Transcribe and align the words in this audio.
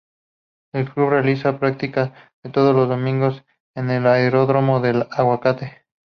El 0.73 0.89
club 0.91 1.09
realiza 1.09 1.59
practica 1.59 2.31
todos 2.53 2.73
los 2.75 2.89
Domingos 2.89 3.43
En 3.75 3.91
el 3.91 4.07
Aeródromo 4.07 4.83
El 4.83 5.05
Aguacate. 5.11 5.83